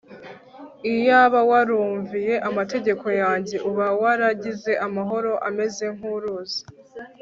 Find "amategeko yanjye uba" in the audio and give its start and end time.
2.49-3.87